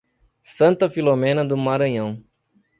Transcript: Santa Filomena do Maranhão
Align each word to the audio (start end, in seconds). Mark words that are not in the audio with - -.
Santa 0.41 0.89
Filomena 0.89 1.45
do 1.45 1.55
Maranhão 1.55 2.25